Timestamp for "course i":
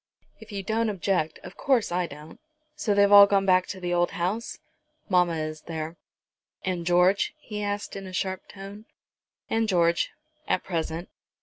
1.57-2.07